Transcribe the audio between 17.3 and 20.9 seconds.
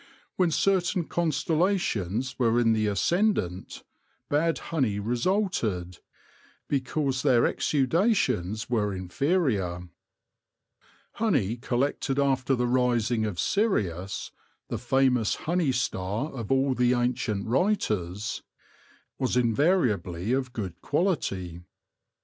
writers— was invariably of good